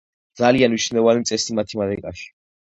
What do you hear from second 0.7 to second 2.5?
მნიშვნელოვანი წესი მათემატიკაში.